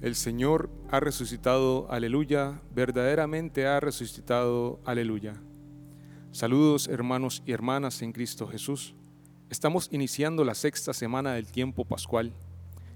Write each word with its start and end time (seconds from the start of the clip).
El 0.00 0.14
Señor 0.14 0.70
ha 0.90 1.00
resucitado, 1.00 1.90
aleluya, 1.90 2.62
verdaderamente 2.72 3.66
ha 3.66 3.80
resucitado, 3.80 4.78
aleluya. 4.84 5.42
Saludos 6.30 6.86
hermanos 6.86 7.42
y 7.44 7.50
hermanas 7.50 8.00
en 8.02 8.12
Cristo 8.12 8.46
Jesús. 8.46 8.94
Estamos 9.50 9.88
iniciando 9.90 10.44
la 10.44 10.54
sexta 10.54 10.92
semana 10.92 11.32
del 11.32 11.50
tiempo 11.50 11.84
pascual, 11.84 12.32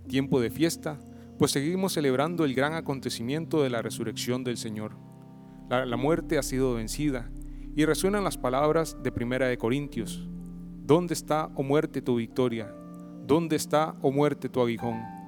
tiempo 0.06 0.40
de 0.40 0.50
fiesta, 0.50 1.00
pues 1.38 1.50
seguimos 1.50 1.94
celebrando 1.94 2.44
el 2.44 2.54
gran 2.54 2.74
acontecimiento 2.74 3.64
de 3.64 3.70
la 3.70 3.82
resurrección 3.82 4.44
del 4.44 4.56
Señor. 4.56 4.92
La, 5.68 5.96
muerte 5.96 6.38
ha 6.38 6.42
sido 6.44 6.74
vencida 6.74 7.32
y 7.74 7.84
resuenan 7.84 8.22
las 8.22 8.38
palabras 8.38 8.96
de 9.02 9.10
Primera 9.10 9.48
de 9.48 9.58
Corintios. 9.58 10.28
¿Dónde 10.84 11.14
está, 11.14 11.50
oh 11.56 11.64
muerte, 11.64 12.00
tu 12.00 12.14
victoria? 12.14 12.72
¿Dónde 13.26 13.56
está, 13.56 13.96
oh 14.02 14.12
muerte, 14.12 14.48
tu 14.48 14.60
aguijón? 14.60 15.21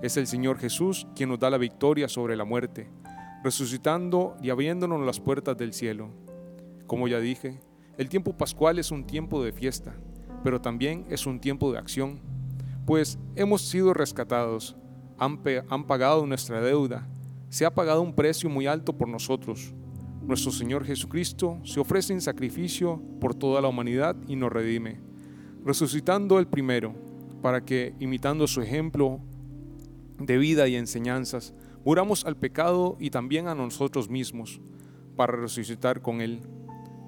Es 0.00 0.16
el 0.16 0.28
Señor 0.28 0.58
Jesús 0.58 1.08
quien 1.16 1.28
nos 1.28 1.40
da 1.40 1.50
la 1.50 1.58
victoria 1.58 2.08
sobre 2.08 2.36
la 2.36 2.44
muerte, 2.44 2.88
resucitando 3.42 4.36
y 4.40 4.50
abriéndonos 4.50 5.04
las 5.04 5.18
puertas 5.18 5.56
del 5.56 5.72
cielo. 5.72 6.10
Como 6.86 7.08
ya 7.08 7.18
dije, 7.18 7.58
el 7.96 8.08
tiempo 8.08 8.36
pascual 8.36 8.78
es 8.78 8.92
un 8.92 9.04
tiempo 9.04 9.42
de 9.42 9.52
fiesta, 9.52 9.96
pero 10.44 10.60
también 10.60 11.04
es 11.10 11.26
un 11.26 11.40
tiempo 11.40 11.72
de 11.72 11.78
acción, 11.78 12.20
pues 12.86 13.18
hemos 13.34 13.62
sido 13.62 13.92
rescatados, 13.92 14.76
han, 15.18 15.42
pagado 15.86 16.24
nuestra 16.26 16.60
deuda, 16.60 17.08
se 17.48 17.66
ha 17.66 17.74
pagado 17.74 18.00
un 18.00 18.14
precio 18.14 18.48
muy 18.48 18.68
alto 18.68 18.96
por 18.96 19.08
nosotros. 19.08 19.74
Nuestro 20.22 20.52
Señor 20.52 20.84
Jesucristo 20.84 21.58
se 21.64 21.80
ofrece 21.80 22.12
en 22.12 22.20
sacrificio 22.20 23.02
por 23.20 23.34
toda 23.34 23.60
la 23.60 23.68
humanidad 23.68 24.14
y 24.28 24.36
nos 24.36 24.52
redime, 24.52 25.00
resucitando 25.64 26.38
el 26.38 26.46
primero, 26.46 26.94
para 27.42 27.64
que, 27.64 27.94
imitando 27.98 28.46
su 28.46 28.62
ejemplo, 28.62 29.20
de 30.18 30.38
vida 30.38 30.68
y 30.68 30.76
enseñanzas, 30.76 31.54
muramos 31.84 32.24
al 32.24 32.36
pecado 32.36 32.96
y 33.00 33.10
también 33.10 33.48
a 33.48 33.54
nosotros 33.54 34.08
mismos, 34.08 34.60
para 35.16 35.36
resucitar 35.36 36.02
con 36.02 36.20
Él. 36.20 36.40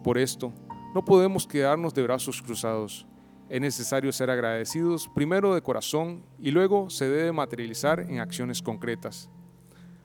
Por 0.03 0.19
esto, 0.19 0.53
no 0.95 1.05
podemos 1.05 1.47
quedarnos 1.47 1.95
de 1.95 2.03
brazos 2.03 2.43
cruzados. 2.43 3.07
Es 3.49 3.61
necesario 3.61 4.13
ser 4.13 4.31
agradecidos 4.31 5.09
primero 5.15 5.55
de 5.55 5.63
corazón 5.63 6.25
y 6.39 6.51
luego 6.51 6.89
se 6.89 7.09
debe 7.09 7.33
materializar 7.33 8.01
en 8.01 8.21
acciones 8.21 8.63
concretas. 8.63 9.29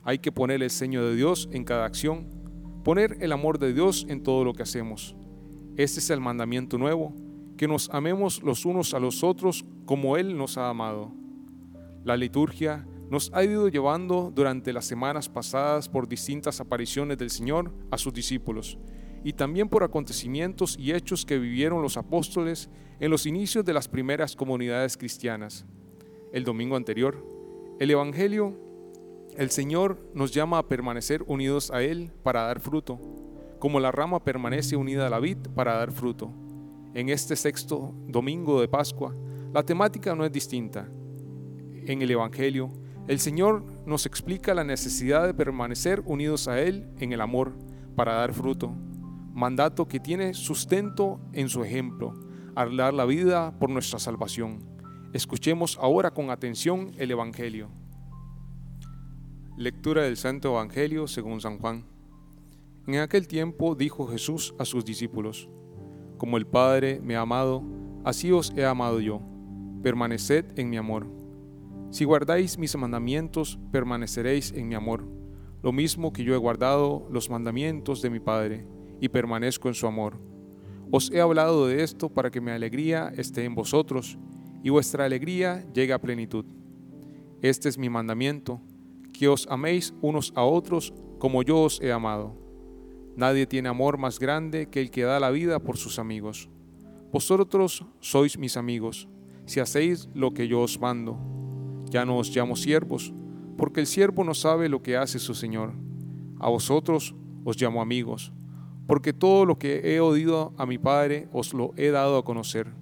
Hay 0.03 0.19
que 0.19 0.31
poner 0.31 0.61
el 0.61 0.69
seño 0.69 1.03
de 1.05 1.15
Dios 1.15 1.49
en 1.51 1.63
cada 1.63 1.85
acción, 1.85 2.27
poner 2.83 3.17
el 3.21 3.31
amor 3.31 3.59
de 3.59 3.73
Dios 3.73 4.05
en 4.09 4.23
todo 4.23 4.43
lo 4.43 4.53
que 4.53 4.63
hacemos. 4.63 5.15
Este 5.77 5.99
es 5.99 6.09
el 6.09 6.21
mandamiento 6.21 6.77
nuevo, 6.77 7.13
que 7.57 7.67
nos 7.67 7.89
amemos 7.89 8.43
los 8.43 8.65
unos 8.65 8.93
a 8.93 8.99
los 8.99 9.23
otros 9.23 9.65
como 9.85 10.17
Él 10.17 10.37
nos 10.37 10.57
ha 10.57 10.69
amado. 10.69 11.11
La 12.03 12.17
liturgia 12.17 12.87
nos 13.09 13.31
ha 13.33 13.43
ido 13.43 13.67
llevando 13.69 14.31
durante 14.33 14.73
las 14.73 14.85
semanas 14.85 15.29
pasadas 15.29 15.89
por 15.89 16.07
distintas 16.07 16.59
apariciones 16.59 17.17
del 17.17 17.29
Señor 17.29 17.71
a 17.91 17.97
sus 17.97 18.13
discípulos 18.13 18.77
y 19.23 19.33
también 19.33 19.69
por 19.69 19.83
acontecimientos 19.83 20.77
y 20.79 20.91
hechos 20.91 21.25
que 21.25 21.39
vivieron 21.39 21.81
los 21.81 21.97
apóstoles 21.97 22.69
en 22.99 23.09
los 23.09 23.25
inicios 23.25 23.65
de 23.65 23.73
las 23.73 23.87
primeras 23.87 24.35
comunidades 24.35 24.97
cristianas. 24.97 25.65
El 26.31 26.43
domingo 26.43 26.75
anterior, 26.75 27.25
el 27.79 27.89
Evangelio, 27.89 28.55
el 29.35 29.49
Señor 29.49 29.97
nos 30.13 30.31
llama 30.31 30.59
a 30.59 30.67
permanecer 30.67 31.23
unidos 31.27 31.71
a 31.71 31.81
Él 31.81 32.11
para 32.21 32.43
dar 32.43 32.59
fruto, 32.59 32.99
como 33.59 33.79
la 33.79 33.91
rama 33.91 34.23
permanece 34.23 34.75
unida 34.75 35.07
a 35.07 35.09
la 35.09 35.19
vid 35.19 35.37
para 35.55 35.73
dar 35.73 35.91
fruto. 35.91 36.31
En 36.93 37.09
este 37.09 37.35
sexto 37.35 37.95
domingo 38.07 38.61
de 38.61 38.67
Pascua, 38.67 39.13
la 39.53 39.63
temática 39.63 40.13
no 40.13 40.23
es 40.23 40.31
distinta. 40.31 40.87
En 41.87 42.01
el 42.01 42.11
Evangelio, 42.11 42.69
el 43.07 43.19
Señor 43.19 43.63
nos 43.85 44.05
explica 44.05 44.55
la 44.55 44.63
necesidad 44.63 45.27
de 45.27 45.33
permanecer 45.33 46.01
unidos 46.05 46.47
a 46.47 46.59
Él 46.59 46.87
en 46.99 47.13
el 47.13 47.21
amor 47.21 47.53
para 47.95 48.15
dar 48.15 48.33
fruto, 48.33 48.73
mandato 49.33 49.87
que 49.87 49.99
tiene 49.99 50.33
sustento 50.33 51.19
en 51.31 51.49
su 51.49 51.63
ejemplo, 51.63 52.13
al 52.55 52.75
dar 52.77 52.93
la 52.93 53.05
vida 53.05 53.57
por 53.59 53.69
nuestra 53.69 53.99
salvación. 53.99 54.59
Escuchemos 55.13 55.77
ahora 55.79 56.11
con 56.11 56.31
atención 56.31 56.91
el 56.97 57.11
Evangelio. 57.11 57.69
Lectura 59.55 60.03
del 60.03 60.17
Santo 60.17 60.49
Evangelio 60.49 61.07
según 61.07 61.41
San 61.41 61.59
Juan. 61.59 61.85
En 62.87 62.95
aquel 62.99 63.27
tiempo 63.27 63.75
dijo 63.75 64.07
Jesús 64.07 64.55
a 64.57 64.65
sus 64.65 64.83
discípulos, 64.83 65.47
Como 66.17 66.37
el 66.37 66.47
Padre 66.47 66.99
me 67.03 67.15
ha 67.15 67.21
amado, 67.21 67.63
así 68.03 68.31
os 68.31 68.51
he 68.57 68.65
amado 68.65 68.99
yo, 68.99 69.21
permaneced 69.83 70.57
en 70.57 70.69
mi 70.69 70.77
amor. 70.77 71.24
Si 71.95 72.03
guardáis 72.03 72.57
mis 72.57 72.75
mandamientos, 72.75 73.57
permaneceréis 73.71 74.51
en 74.51 74.67
mi 74.67 74.75
amor, 74.75 75.07
lo 75.63 75.71
mismo 75.71 76.11
que 76.11 76.25
yo 76.25 76.35
he 76.35 76.37
guardado 76.37 77.07
los 77.09 77.29
mandamientos 77.29 78.01
de 78.01 78.09
mi 78.09 78.19
Padre, 78.19 78.67
y 78.99 79.07
permanezco 79.07 79.69
en 79.69 79.75
su 79.75 79.87
amor. 79.87 80.19
Os 80.91 81.09
he 81.09 81.21
hablado 81.21 81.67
de 81.67 81.83
esto 81.83 82.09
para 82.09 82.29
que 82.29 82.41
mi 82.41 82.51
alegría 82.51 83.13
esté 83.15 83.45
en 83.45 83.55
vosotros, 83.55 84.17
y 84.61 84.71
vuestra 84.71 85.05
alegría 85.05 85.65
llegue 85.73 85.93
a 85.93 86.01
plenitud. 86.01 86.43
Este 87.41 87.69
es 87.69 87.77
mi 87.77 87.89
mandamiento, 87.89 88.59
que 89.13 89.29
os 89.29 89.47
améis 89.47 89.93
unos 90.01 90.33
a 90.35 90.43
otros 90.43 90.93
como 91.17 91.43
yo 91.43 91.61
os 91.61 91.79
he 91.79 91.93
amado. 91.93 92.35
Nadie 93.15 93.47
tiene 93.47 93.69
amor 93.69 93.97
más 93.97 94.19
grande 94.19 94.67
que 94.67 94.81
el 94.81 94.91
que 94.91 95.03
da 95.03 95.21
la 95.21 95.31
vida 95.31 95.59
por 95.59 95.77
sus 95.77 95.97
amigos. 95.97 96.49
Vosotros 97.13 97.85
sois 98.01 98.37
mis 98.37 98.57
amigos, 98.57 99.07
si 99.45 99.61
hacéis 99.61 100.09
lo 100.13 100.33
que 100.33 100.49
yo 100.49 100.59
os 100.59 100.77
mando. 100.77 101.44
Ya 101.89 102.05
no 102.05 102.17
os 102.17 102.35
llamo 102.35 102.55
siervos, 102.55 103.13
porque 103.57 103.79
el 103.79 103.87
siervo 103.87 104.23
no 104.23 104.33
sabe 104.33 104.69
lo 104.69 104.81
que 104.81 104.97
hace 104.97 105.19
su 105.19 105.33
Señor. 105.33 105.73
A 106.39 106.49
vosotros 106.49 107.15
os 107.43 107.59
llamo 107.61 107.81
amigos, 107.81 108.33
porque 108.87 109.13
todo 109.13 109.45
lo 109.45 109.57
que 109.57 109.81
he 109.83 109.99
oído 109.99 110.53
a 110.57 110.65
mi 110.65 110.77
Padre 110.77 111.27
os 111.31 111.53
lo 111.53 111.73
he 111.77 111.89
dado 111.89 112.17
a 112.17 112.25
conocer. 112.25 112.73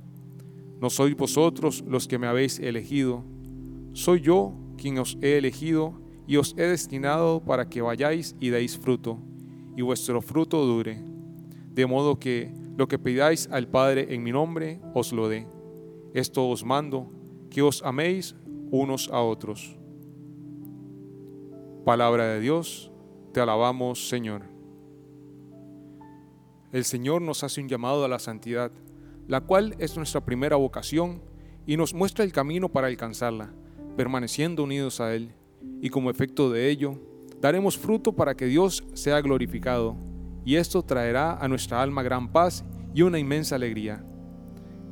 No 0.80 0.90
sois 0.90 1.16
vosotros 1.16 1.84
los 1.88 2.08
que 2.08 2.18
me 2.18 2.28
habéis 2.28 2.60
elegido, 2.60 3.24
soy 3.94 4.22
yo 4.22 4.54
quien 4.76 4.98
os 4.98 5.18
he 5.22 5.38
elegido 5.38 5.94
y 6.26 6.38
os 6.38 6.56
he 6.58 6.64
destinado 6.64 7.44
para 7.44 7.70
que 7.70 7.82
vayáis 7.82 8.36
y 8.40 8.50
deis 8.50 8.78
fruto, 8.78 9.20
y 9.78 9.82
vuestro 9.82 10.22
fruto 10.22 10.66
dure, 10.66 11.02
de 11.70 11.86
modo 11.86 12.20
que 12.20 12.52
lo 12.76 12.88
que 12.88 12.98
pidáis 12.98 13.48
al 13.52 13.68
Padre 13.68 14.14
en 14.14 14.24
mi 14.24 14.32
nombre 14.32 14.82
os 14.94 15.14
lo 15.14 15.30
dé. 15.30 15.48
Esto 16.14 16.50
os 16.50 16.64
mando, 16.64 17.12
que 17.50 17.62
os 17.62 17.84
améis 17.84 18.36
unos 18.74 19.08
a 19.10 19.22
otros. 19.22 19.78
Palabra 21.86 22.26
de 22.26 22.40
Dios, 22.40 22.92
te 23.32 23.40
alabamos 23.40 24.10
Señor. 24.10 24.42
El 26.72 26.84
Señor 26.84 27.22
nos 27.22 27.44
hace 27.44 27.62
un 27.62 27.70
llamado 27.70 28.04
a 28.04 28.08
la 28.08 28.18
santidad, 28.18 28.72
la 29.28 29.42
cual 29.42 29.76
es 29.78 29.96
nuestra 29.96 30.26
primera 30.26 30.56
vocación 30.56 31.22
y 31.68 31.78
nos 31.78 31.94
muestra 31.94 32.26
el 32.26 32.32
camino 32.32 32.68
para 32.68 32.88
alcanzarla, 32.88 33.54
permaneciendo 33.96 34.64
unidos 34.64 35.00
a 35.00 35.14
Él, 35.14 35.36
y 35.80 35.92
como 35.92 36.10
efecto 36.10 36.50
de 36.50 36.72
ello, 36.72 37.00
daremos 37.40 37.78
fruto 37.78 38.14
para 38.14 38.34
que 38.34 38.48
Dios 38.48 38.84
sea 38.94 39.22
glorificado, 39.22 39.96
y 40.44 40.56
esto 40.56 40.82
traerá 40.82 41.38
a 41.38 41.48
nuestra 41.48 41.80
alma 41.80 42.02
gran 42.02 42.32
paz 42.32 42.66
y 42.96 43.04
una 43.04 43.20
inmensa 43.20 43.56
alegría. 43.56 44.04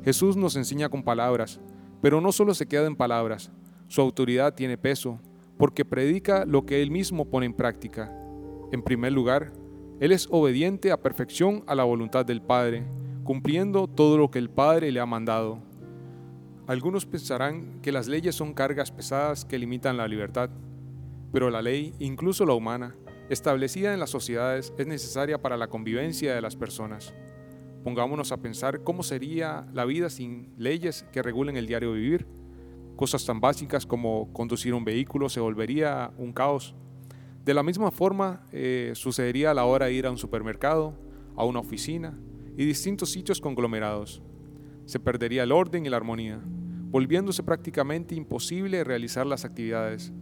Jesús 0.04 0.36
nos 0.36 0.54
enseña 0.54 0.88
con 0.88 1.02
palabras, 1.02 1.60
pero 2.00 2.20
no 2.20 2.30
solo 2.30 2.54
se 2.54 2.68
queda 2.68 2.86
en 2.86 2.94
palabras, 2.94 3.50
su 3.92 4.00
autoridad 4.00 4.54
tiene 4.54 4.78
peso 4.78 5.20
porque 5.58 5.84
predica 5.84 6.46
lo 6.46 6.64
que 6.64 6.80
él 6.80 6.90
mismo 6.90 7.28
pone 7.28 7.44
en 7.44 7.52
práctica. 7.52 8.10
En 8.72 8.80
primer 8.82 9.12
lugar, 9.12 9.52
él 10.00 10.12
es 10.12 10.28
obediente 10.30 10.90
a 10.90 11.02
perfección 11.02 11.62
a 11.66 11.74
la 11.74 11.84
voluntad 11.84 12.24
del 12.24 12.40
Padre, 12.40 12.86
cumpliendo 13.22 13.88
todo 13.88 14.16
lo 14.16 14.30
que 14.30 14.38
el 14.38 14.48
Padre 14.48 14.90
le 14.92 15.00
ha 15.00 15.04
mandado. 15.04 15.58
Algunos 16.66 17.04
pensarán 17.04 17.82
que 17.82 17.92
las 17.92 18.08
leyes 18.08 18.34
son 18.34 18.54
cargas 18.54 18.90
pesadas 18.90 19.44
que 19.44 19.58
limitan 19.58 19.98
la 19.98 20.08
libertad, 20.08 20.48
pero 21.30 21.50
la 21.50 21.60
ley, 21.60 21.92
incluso 21.98 22.46
la 22.46 22.54
humana, 22.54 22.96
establecida 23.28 23.92
en 23.92 24.00
las 24.00 24.08
sociedades 24.08 24.72
es 24.78 24.86
necesaria 24.86 25.42
para 25.42 25.58
la 25.58 25.68
convivencia 25.68 26.34
de 26.34 26.40
las 26.40 26.56
personas. 26.56 27.12
Pongámonos 27.84 28.32
a 28.32 28.38
pensar 28.38 28.84
cómo 28.84 29.02
sería 29.02 29.66
la 29.74 29.84
vida 29.84 30.08
sin 30.08 30.54
leyes 30.56 31.04
que 31.12 31.20
regulen 31.20 31.58
el 31.58 31.66
diario 31.66 31.92
vivir 31.92 32.26
Cosas 32.96 33.24
tan 33.24 33.40
básicas 33.40 33.86
como 33.86 34.32
conducir 34.32 34.74
un 34.74 34.84
vehículo 34.84 35.28
se 35.28 35.40
volvería 35.40 36.12
un 36.18 36.32
caos. 36.32 36.74
De 37.44 37.54
la 37.54 37.62
misma 37.62 37.90
forma 37.90 38.46
eh, 38.52 38.92
sucedería 38.94 39.50
a 39.50 39.54
la 39.54 39.64
hora 39.64 39.86
de 39.86 39.94
ir 39.94 40.06
a 40.06 40.10
un 40.10 40.18
supermercado, 40.18 40.94
a 41.36 41.44
una 41.44 41.60
oficina 41.60 42.16
y 42.56 42.64
distintos 42.64 43.10
sitios 43.10 43.40
conglomerados. 43.40 44.22
Se 44.84 45.00
perdería 45.00 45.42
el 45.42 45.52
orden 45.52 45.86
y 45.86 45.88
la 45.88 45.96
armonía, 45.96 46.40
volviéndose 46.90 47.42
prácticamente 47.42 48.14
imposible 48.14 48.84
realizar 48.84 49.26
las 49.26 49.44
actividades. 49.44 50.12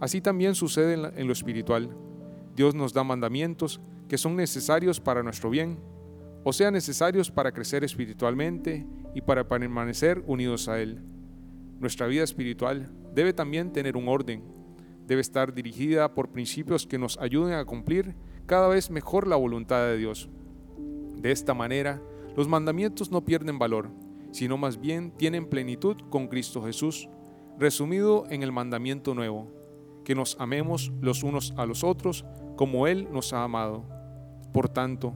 Así 0.00 0.20
también 0.20 0.54
sucede 0.54 0.94
en, 0.94 1.18
en 1.18 1.26
lo 1.26 1.32
espiritual. 1.32 1.96
Dios 2.56 2.74
nos 2.74 2.92
da 2.92 3.04
mandamientos 3.04 3.80
que 4.08 4.18
son 4.18 4.34
necesarios 4.34 5.00
para 5.00 5.22
nuestro 5.22 5.50
bien, 5.50 5.78
o 6.44 6.52
sea, 6.52 6.70
necesarios 6.70 7.30
para 7.30 7.52
crecer 7.52 7.84
espiritualmente 7.84 8.84
y 9.14 9.20
para 9.20 9.46
permanecer 9.46 10.22
unidos 10.26 10.68
a 10.68 10.80
Él. 10.80 11.00
Nuestra 11.82 12.06
vida 12.06 12.22
espiritual 12.22 12.92
debe 13.12 13.32
también 13.32 13.72
tener 13.72 13.96
un 13.96 14.06
orden. 14.06 14.44
debe 15.04 15.20
estar 15.20 15.52
dirigida 15.52 16.14
por 16.14 16.30
principios 16.30 16.86
que 16.86 16.96
nos 16.96 17.18
ayuden 17.18 17.54
a 17.54 17.64
cumplir 17.64 18.14
cada 18.46 18.68
vez 18.68 18.88
mejor 18.88 19.26
la 19.26 19.34
voluntad 19.34 19.84
de 19.86 19.98
Dios. 19.98 20.30
De 21.16 21.32
esta 21.32 21.54
manera, 21.54 22.00
los 22.36 22.46
mandamientos 22.46 23.10
no 23.10 23.24
pierden 23.24 23.58
valor, 23.58 23.90
sino 24.30 24.56
más 24.56 24.80
bien 24.80 25.10
tienen 25.10 25.48
plenitud 25.48 25.96
con 26.08 26.28
Cristo 26.28 26.62
Jesús, 26.62 27.08
resumido 27.58 28.26
en 28.30 28.44
el 28.44 28.52
mandamiento 28.52 29.12
nuevo, 29.12 29.50
que 30.04 30.14
nos 30.14 30.36
amemos 30.38 30.92
los 31.00 31.24
unos 31.24 31.52
a 31.56 31.66
los 31.66 31.82
otros 31.82 32.24
como 32.56 32.86
Él 32.86 33.08
nos 33.10 33.32
ha 33.32 33.42
amado. 33.42 33.84
Por 34.52 34.68
tanto, 34.68 35.14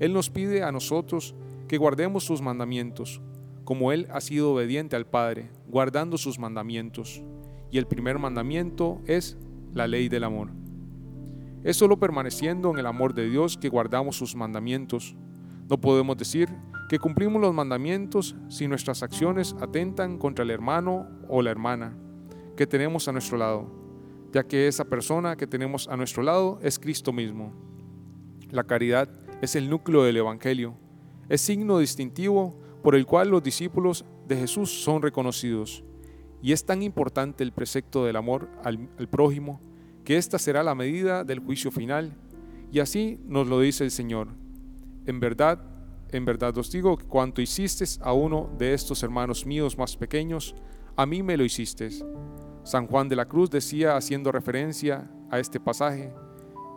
Él 0.00 0.12
nos 0.12 0.30
pide 0.30 0.64
a 0.64 0.72
nosotros 0.72 1.36
que 1.68 1.78
guardemos 1.78 2.24
sus 2.24 2.42
mandamientos, 2.42 3.22
como 3.68 3.92
Él 3.92 4.08
ha 4.10 4.22
sido 4.22 4.54
obediente 4.54 4.96
al 4.96 5.04
Padre, 5.04 5.50
guardando 5.66 6.16
sus 6.16 6.38
mandamientos. 6.38 7.22
Y 7.70 7.76
el 7.76 7.86
primer 7.86 8.18
mandamiento 8.18 9.02
es 9.04 9.36
la 9.74 9.86
ley 9.86 10.08
del 10.08 10.24
amor. 10.24 10.48
Es 11.62 11.76
solo 11.76 11.98
permaneciendo 11.98 12.70
en 12.70 12.78
el 12.78 12.86
amor 12.86 13.12
de 13.12 13.28
Dios 13.28 13.58
que 13.58 13.68
guardamos 13.68 14.16
sus 14.16 14.34
mandamientos. 14.34 15.14
No 15.68 15.78
podemos 15.78 16.16
decir 16.16 16.48
que 16.88 16.98
cumplimos 16.98 17.42
los 17.42 17.52
mandamientos 17.52 18.36
si 18.48 18.66
nuestras 18.66 19.02
acciones 19.02 19.54
atentan 19.60 20.16
contra 20.16 20.46
el 20.46 20.50
hermano 20.50 21.06
o 21.28 21.42
la 21.42 21.50
hermana 21.50 21.94
que 22.56 22.66
tenemos 22.66 23.06
a 23.06 23.12
nuestro 23.12 23.36
lado, 23.36 23.70
ya 24.32 24.44
que 24.44 24.66
esa 24.66 24.86
persona 24.86 25.36
que 25.36 25.46
tenemos 25.46 25.88
a 25.88 25.96
nuestro 25.98 26.22
lado 26.22 26.58
es 26.62 26.78
Cristo 26.78 27.12
mismo. 27.12 27.52
La 28.50 28.64
caridad 28.64 29.10
es 29.42 29.56
el 29.56 29.68
núcleo 29.68 30.04
del 30.04 30.16
Evangelio, 30.16 30.74
es 31.28 31.42
signo 31.42 31.78
distintivo 31.80 32.66
por 32.82 32.94
el 32.94 33.06
cual 33.06 33.28
los 33.28 33.42
discípulos 33.42 34.04
de 34.26 34.36
Jesús 34.36 34.82
son 34.82 35.02
reconocidos. 35.02 35.84
Y 36.42 36.52
es 36.52 36.64
tan 36.64 36.82
importante 36.82 37.42
el 37.42 37.52
precepto 37.52 38.04
del 38.04 38.16
amor 38.16 38.48
al, 38.62 38.88
prójimo 39.10 39.60
que 40.04 40.16
esta 40.16 40.38
será 40.38 40.62
la 40.62 40.74
medida 40.74 41.24
del 41.24 41.40
juicio 41.40 41.70
final. 41.70 42.16
Y 42.70 42.80
así 42.80 43.20
nos 43.24 43.48
lo 43.48 43.60
dice 43.60 43.84
el 43.84 43.90
Señor. 43.90 44.28
En 45.06 45.20
verdad, 45.20 45.60
en 46.10 46.24
verdad 46.24 46.56
os 46.56 46.70
digo 46.70 46.96
que 46.96 47.06
cuanto 47.06 47.42
hiciste 47.42 47.84
a 48.02 48.12
uno 48.12 48.50
de 48.58 48.74
estos 48.74 49.02
hermanos 49.02 49.44
míos 49.44 49.76
más 49.76 49.96
pequeños, 49.96 50.54
a 50.96 51.06
mí 51.06 51.22
me 51.22 51.36
lo 51.36 51.44
hiciste. 51.44 51.90
San 52.62 52.86
Juan 52.86 53.08
de 53.08 53.16
la 53.16 53.26
Cruz 53.26 53.50
decía 53.50 53.96
haciendo 53.96 54.30
referencia 54.30 55.10
a 55.30 55.38
este 55.38 55.58
pasaje, 55.58 56.12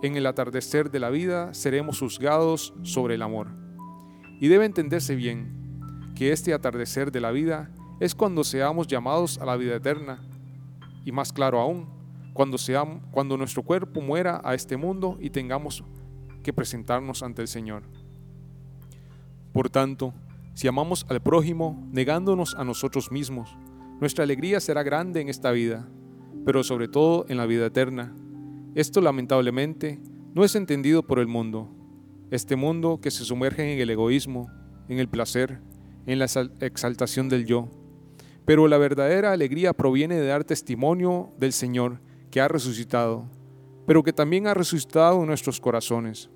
en 0.02 0.16
el 0.16 0.26
atardecer 0.26 0.90
de 0.90 1.00
la 1.00 1.10
vida 1.10 1.54
seremos 1.54 2.00
juzgados 2.00 2.74
sobre 2.82 3.16
el 3.16 3.22
amor. 3.22 3.50
Y 4.40 4.48
debe 4.48 4.66
entenderse 4.66 5.16
bien 5.16 5.61
que 6.16 6.32
este 6.32 6.54
atardecer 6.54 7.12
de 7.12 7.22
la 7.22 7.32
vida 7.32 7.70
es 8.00 8.16
cuando 8.16 8.44
seamos 8.44 8.88
llamados 8.88 9.38
a 9.40 9.46
la 9.46 9.56
vida 9.58 9.76
eterna. 9.76 10.20
Y 11.06 11.12
más 11.12 11.32
claro 11.32 11.60
aún, 11.60 11.88
cuando, 12.34 12.58
seamos, 12.58 13.02
cuando 13.12 13.38
nuestro 13.38 13.64
cuerpo 13.64 14.02
muera 14.02 14.42
a 14.44 14.54
este 14.54 14.78
mundo 14.78 15.18
y 15.20 15.30
tengamos 15.30 15.84
que 16.44 16.54
presentarnos 16.54 17.24
ante 17.24 17.42
el 17.42 17.48
Señor. 17.48 17.84
Por 19.54 19.70
tanto, 19.70 20.14
si 20.54 20.68
amamos 20.68 21.06
al 21.10 21.22
prójimo 21.22 21.88
negándonos 21.92 22.56
a 22.56 22.64
nosotros 22.64 23.12
mismos, 23.12 23.56
nuestra 24.00 24.24
alegría 24.24 24.60
será 24.60 24.84
grande 24.84 25.22
en 25.22 25.30
esta 25.30 25.52
vida, 25.52 25.88
pero 26.46 26.64
sobre 26.64 26.88
todo 26.88 27.26
en 27.30 27.38
la 27.38 27.46
vida 27.46 27.68
eterna. 27.68 28.16
Esto 28.74 29.02
lamentablemente 29.02 30.00
no 30.34 30.44
es 30.44 30.56
entendido 30.56 31.04
por 31.04 31.20
el 31.20 31.28
mundo, 31.28 31.70
este 32.32 32.56
mundo 32.56 33.00
que 33.02 33.12
se 33.12 33.26
sumerge 33.26 33.74
en 33.74 33.80
el 33.80 33.90
egoísmo, 33.90 34.50
en 34.88 35.00
el 35.00 35.10
placer, 35.10 35.62
en 36.06 36.20
la 36.20 36.28
exaltación 36.60 37.30
del 37.30 37.46
yo. 37.46 37.70
Pero 38.46 38.68
la 38.68 38.78
verdadera 38.78 39.32
alegría 39.32 39.74
proviene 39.74 40.16
de 40.16 40.28
dar 40.28 40.44
testimonio 40.44 41.32
del 41.38 41.54
Señor 41.54 42.00
que 42.32 42.42
ha 42.42 42.48
resucitado, 42.48 43.26
pero 43.86 44.04
que 44.04 44.14
también 44.14 44.48
ha 44.48 44.54
resucitado 44.54 45.22
en 45.22 45.28
nuestros 45.28 45.60
corazones. 45.60 46.30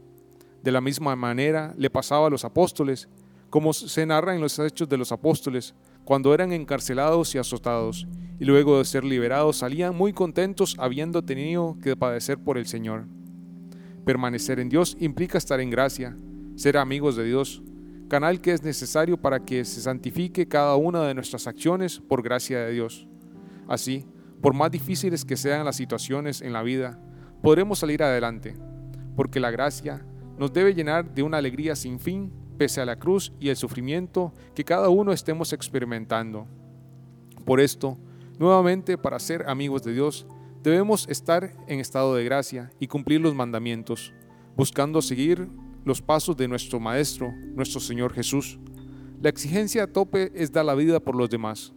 De 0.63 0.71
la 0.71 0.81
misma 0.81 1.15
manera 1.15 1.73
le 1.77 1.89
pasaba 1.89 2.27
a 2.27 2.29
los 2.29 2.45
apóstoles, 2.45 3.07
como 3.49 3.73
se 3.73 4.05
narra 4.05 4.35
en 4.35 4.41
los 4.41 4.57
hechos 4.59 4.89
de 4.89 4.97
los 4.97 5.11
apóstoles, 5.11 5.73
cuando 6.03 6.33
eran 6.33 6.51
encarcelados 6.51 7.33
y 7.33 7.37
azotados, 7.37 8.07
y 8.39 8.45
luego 8.45 8.77
de 8.77 8.85
ser 8.85 9.03
liberados 9.03 9.57
salían 9.57 9.95
muy 9.95 10.13
contentos 10.13 10.75
habiendo 10.77 11.23
tenido 11.23 11.77
que 11.81 11.95
padecer 11.95 12.37
por 12.37 12.57
el 12.57 12.67
Señor. 12.67 13.05
Permanecer 14.05 14.59
en 14.59 14.69
Dios 14.69 14.97
implica 14.99 15.37
estar 15.37 15.59
en 15.59 15.69
gracia, 15.69 16.15
ser 16.55 16.77
amigos 16.77 17.15
de 17.15 17.23
Dios, 17.23 17.63
canal 18.07 18.41
que 18.41 18.51
es 18.51 18.63
necesario 18.63 19.17
para 19.17 19.39
que 19.39 19.65
se 19.65 19.81
santifique 19.81 20.47
cada 20.47 20.75
una 20.75 21.03
de 21.03 21.13
nuestras 21.13 21.47
acciones 21.47 21.99
por 21.99 22.21
gracia 22.21 22.59
de 22.59 22.71
Dios. 22.71 23.07
Así, 23.67 24.05
por 24.41 24.53
más 24.53 24.71
difíciles 24.71 25.25
que 25.25 25.37
sean 25.37 25.65
las 25.65 25.75
situaciones 25.75 26.41
en 26.41 26.53
la 26.53 26.63
vida, 26.63 26.99
podremos 27.41 27.79
salir 27.79 28.03
adelante, 28.03 28.55
porque 29.15 29.39
la 29.39 29.51
gracia 29.51 30.05
nos 30.37 30.53
debe 30.53 30.73
llenar 30.73 31.13
de 31.13 31.23
una 31.23 31.37
alegría 31.37 31.75
sin 31.75 31.99
fin 31.99 32.31
pese 32.57 32.81
a 32.81 32.85
la 32.85 32.97
cruz 32.97 33.33
y 33.39 33.49
el 33.49 33.55
sufrimiento 33.55 34.33
que 34.53 34.63
cada 34.63 34.89
uno 34.89 35.11
estemos 35.11 35.51
experimentando. 35.53 36.47
Por 37.45 37.59
esto, 37.59 37.97
nuevamente 38.39 38.97
para 38.97 39.19
ser 39.19 39.49
amigos 39.49 39.83
de 39.83 39.93
Dios, 39.93 40.25
Debemos 40.65 41.07
estar 41.09 41.51
en 41.67 41.79
estado 41.79 42.15
de 42.15 42.23
gracia 42.23 42.71
y 42.79 42.87
cumplir 42.87 43.21
los 43.21 43.35
mandamientos, 43.35 44.15
buscando 44.55 44.99
seguir 45.03 45.47
los 45.85 46.01
pasos 46.01 46.35
de 46.35 46.47
nuestro 46.47 46.79
Maestro, 46.79 47.31
nuestro 47.53 47.79
Señor 47.79 48.11
Jesús. 48.11 48.59
La 49.21 49.29
exigencia 49.29 49.83
a 49.83 49.87
tope 49.87 50.31
es 50.35 50.51
dar 50.51 50.65
la 50.65 50.75
vida 50.75 50.99
por 50.99 51.15
los 51.15 51.29
demás, 51.29 51.73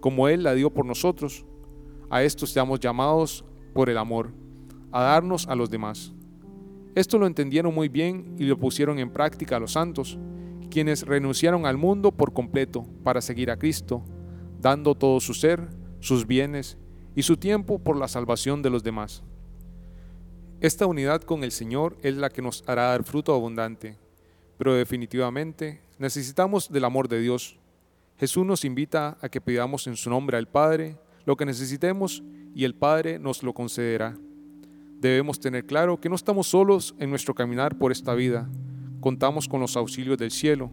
como 0.00 0.28
Él 0.28 0.44
la 0.44 0.54
dio 0.54 0.72
por 0.72 0.86
nosotros. 0.86 1.44
A 2.08 2.22
esto 2.22 2.44
estamos 2.44 2.80
llamados 2.80 3.44
por 3.74 3.90
el 3.90 3.98
amor, 3.98 4.32
a 4.92 5.02
darnos 5.02 5.48
a 5.48 5.56
los 5.56 5.68
demás. 5.68 6.12
Esto 6.94 7.18
lo 7.18 7.26
entendieron 7.26 7.74
muy 7.74 7.88
bien 7.88 8.36
y 8.38 8.44
lo 8.44 8.58
pusieron 8.58 8.98
en 8.98 9.12
práctica 9.12 9.58
los 9.58 9.72
santos, 9.72 10.18
quienes 10.70 11.02
renunciaron 11.02 11.66
al 11.66 11.76
mundo 11.76 12.12
por 12.12 12.32
completo 12.32 12.86
para 13.02 13.20
seguir 13.20 13.50
a 13.50 13.56
Cristo, 13.56 14.04
dando 14.60 14.94
todo 14.94 15.18
su 15.20 15.34
ser, 15.34 15.68
sus 15.98 16.26
bienes 16.26 16.78
y 17.16 17.22
su 17.22 17.36
tiempo 17.36 17.80
por 17.80 17.96
la 17.96 18.08
salvación 18.08 18.62
de 18.62 18.70
los 18.70 18.84
demás. 18.84 19.24
Esta 20.60 20.84
unidad 20.84 21.22
con 21.22 21.42
el 21.42 21.52
Señor 21.52 21.96
es 22.02 22.14
la 22.16 22.28
que 22.28 22.42
nos 22.42 22.62
hará 22.66 22.88
dar 22.88 23.02
fruto 23.02 23.34
abundante, 23.34 23.96
pero 24.58 24.74
definitivamente 24.74 25.80
necesitamos 25.98 26.70
del 26.70 26.84
amor 26.84 27.08
de 27.08 27.18
Dios. 27.18 27.58
Jesús 28.18 28.44
nos 28.44 28.66
invita 28.66 29.16
a 29.22 29.30
que 29.30 29.40
pidamos 29.40 29.86
en 29.86 29.96
su 29.96 30.10
nombre 30.10 30.36
al 30.36 30.48
Padre 30.48 30.98
lo 31.24 31.34
que 31.34 31.46
necesitemos 31.46 32.22
y 32.54 32.64
el 32.64 32.74
Padre 32.74 33.18
nos 33.18 33.42
lo 33.42 33.54
concederá. 33.54 34.18
Debemos 34.98 35.40
tener 35.40 35.64
claro 35.64 35.98
que 35.98 36.10
no 36.10 36.14
estamos 36.14 36.48
solos 36.48 36.94
en 36.98 37.08
nuestro 37.08 37.34
caminar 37.34 37.78
por 37.78 37.90
esta 37.90 38.12
vida, 38.12 38.46
contamos 39.00 39.48
con 39.48 39.60
los 39.60 39.78
auxilios 39.78 40.18
del 40.18 40.30
cielo, 40.30 40.70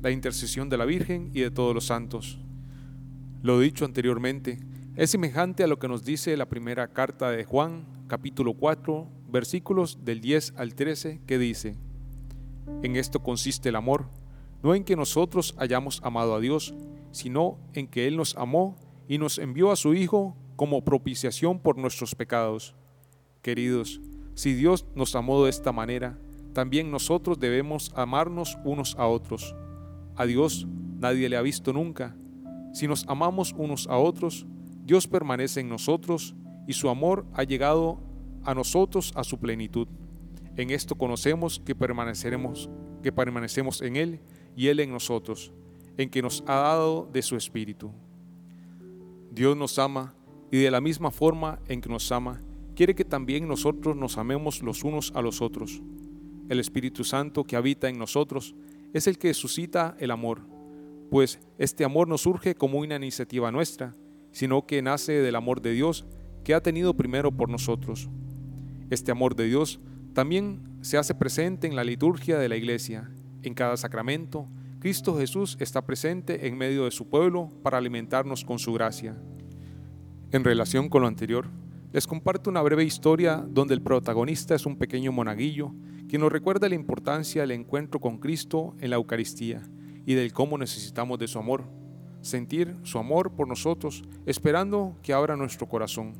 la 0.00 0.12
intercesión 0.12 0.68
de 0.68 0.78
la 0.78 0.84
Virgen 0.84 1.32
y 1.34 1.40
de 1.40 1.50
todos 1.50 1.74
los 1.74 1.86
santos. 1.86 2.38
Lo 3.42 3.58
dicho 3.58 3.84
anteriormente, 3.84 4.60
es 4.94 5.10
semejante 5.10 5.64
a 5.64 5.66
lo 5.66 5.80
que 5.80 5.88
nos 5.88 6.04
dice 6.04 6.36
la 6.36 6.48
primera 6.48 6.86
carta 6.86 7.32
de 7.32 7.42
Juan, 7.42 7.84
capítulo 8.06 8.54
4, 8.54 9.23
versículos 9.34 10.04
del 10.04 10.20
10 10.20 10.54
al 10.56 10.76
13, 10.76 11.20
que 11.26 11.38
dice, 11.38 11.76
En 12.84 12.94
esto 12.94 13.20
consiste 13.20 13.70
el 13.70 13.74
amor, 13.74 14.06
no 14.62 14.76
en 14.76 14.84
que 14.84 14.94
nosotros 14.94 15.56
hayamos 15.58 16.00
amado 16.04 16.36
a 16.36 16.40
Dios, 16.40 16.72
sino 17.10 17.58
en 17.72 17.88
que 17.88 18.06
Él 18.06 18.16
nos 18.16 18.36
amó 18.36 18.76
y 19.08 19.18
nos 19.18 19.38
envió 19.38 19.72
a 19.72 19.76
su 19.76 19.92
Hijo 19.92 20.36
como 20.54 20.84
propiciación 20.84 21.58
por 21.58 21.78
nuestros 21.78 22.14
pecados. 22.14 22.76
Queridos, 23.42 24.00
si 24.34 24.54
Dios 24.54 24.86
nos 24.94 25.16
amó 25.16 25.42
de 25.42 25.50
esta 25.50 25.72
manera, 25.72 26.16
también 26.52 26.92
nosotros 26.92 27.40
debemos 27.40 27.92
amarnos 27.96 28.56
unos 28.64 28.94
a 29.00 29.08
otros. 29.08 29.56
A 30.14 30.26
Dios 30.26 30.68
nadie 31.00 31.28
le 31.28 31.36
ha 31.36 31.42
visto 31.42 31.72
nunca. 31.72 32.16
Si 32.72 32.86
nos 32.86 33.04
amamos 33.08 33.52
unos 33.58 33.88
a 33.88 33.98
otros, 33.98 34.46
Dios 34.84 35.08
permanece 35.08 35.58
en 35.58 35.68
nosotros 35.68 36.36
y 36.68 36.74
su 36.74 36.88
amor 36.88 37.26
ha 37.34 37.42
llegado 37.42 38.13
a 38.44 38.54
nosotros 38.54 39.12
a 39.14 39.24
su 39.24 39.38
plenitud. 39.38 39.88
En 40.56 40.70
esto 40.70 40.94
conocemos 40.94 41.60
que 41.64 41.74
permaneceremos, 41.74 42.70
que 43.02 43.12
permanecemos 43.12 43.82
en 43.82 43.96
Él 43.96 44.20
y 44.56 44.68
Él 44.68 44.80
en 44.80 44.92
nosotros, 44.92 45.52
en 45.96 46.10
que 46.10 46.22
nos 46.22 46.42
ha 46.46 46.54
dado 46.54 47.08
de 47.12 47.22
su 47.22 47.36
Espíritu. 47.36 47.90
Dios 49.30 49.56
nos 49.56 49.78
ama 49.78 50.14
y 50.50 50.58
de 50.58 50.70
la 50.70 50.80
misma 50.80 51.10
forma 51.10 51.58
en 51.68 51.80
que 51.80 51.88
nos 51.88 52.12
ama, 52.12 52.40
quiere 52.76 52.94
que 52.94 53.04
también 53.04 53.48
nosotros 53.48 53.96
nos 53.96 54.18
amemos 54.18 54.62
los 54.62 54.84
unos 54.84 55.12
a 55.14 55.22
los 55.22 55.42
otros. 55.42 55.82
El 56.48 56.60
Espíritu 56.60 57.02
Santo 57.04 57.44
que 57.44 57.56
habita 57.56 57.88
en 57.88 57.98
nosotros 57.98 58.54
es 58.92 59.06
el 59.08 59.18
que 59.18 59.34
suscita 59.34 59.96
el 59.98 60.12
amor, 60.12 60.42
pues 61.10 61.38
este 61.58 61.84
amor 61.84 62.08
no 62.08 62.18
surge 62.18 62.54
como 62.54 62.78
una 62.78 62.96
iniciativa 62.96 63.52
nuestra, 63.52 63.94
sino 64.32 64.66
que 64.66 64.82
nace 64.82 65.12
del 65.12 65.36
amor 65.36 65.60
de 65.62 65.72
Dios 65.72 66.06
que 66.42 66.54
ha 66.54 66.62
tenido 66.62 66.94
primero 66.94 67.30
por 67.30 67.48
nosotros. 67.48 68.08
Este 68.90 69.10
amor 69.10 69.34
de 69.34 69.46
Dios 69.46 69.80
también 70.12 70.78
se 70.82 70.98
hace 70.98 71.14
presente 71.14 71.66
en 71.66 71.76
la 71.76 71.84
liturgia 71.84 72.38
de 72.38 72.48
la 72.48 72.56
iglesia. 72.56 73.10
En 73.42 73.54
cada 73.54 73.76
sacramento, 73.76 74.48
Cristo 74.78 75.16
Jesús 75.16 75.56
está 75.60 75.86
presente 75.86 76.46
en 76.46 76.58
medio 76.58 76.84
de 76.84 76.90
su 76.90 77.08
pueblo 77.08 77.48
para 77.62 77.78
alimentarnos 77.78 78.44
con 78.44 78.58
su 78.58 78.72
gracia. 78.74 79.16
En 80.30 80.44
relación 80.44 80.88
con 80.88 81.02
lo 81.02 81.08
anterior, 81.08 81.48
les 81.92 82.06
comparto 82.06 82.50
una 82.50 82.60
breve 82.60 82.84
historia 82.84 83.44
donde 83.48 83.72
el 83.72 83.80
protagonista 83.80 84.54
es 84.54 84.66
un 84.66 84.76
pequeño 84.76 85.12
monaguillo 85.12 85.72
que 86.08 86.18
nos 86.18 86.30
recuerda 86.30 86.68
la 86.68 86.74
importancia 86.74 87.42
del 87.42 87.52
encuentro 87.52 88.00
con 88.00 88.18
Cristo 88.18 88.74
en 88.80 88.90
la 88.90 88.96
Eucaristía 88.96 89.62
y 90.04 90.14
del 90.14 90.32
cómo 90.32 90.58
necesitamos 90.58 91.18
de 91.18 91.28
su 91.28 91.38
amor, 91.38 91.64
sentir 92.20 92.76
su 92.82 92.98
amor 92.98 93.32
por 93.32 93.48
nosotros, 93.48 94.02
esperando 94.26 94.96
que 95.02 95.12
abra 95.12 95.36
nuestro 95.36 95.68
corazón. 95.68 96.14